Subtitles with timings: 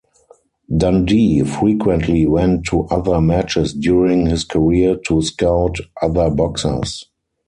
[0.75, 7.05] Dundee frequently went to other matches during his career to scout other boxers.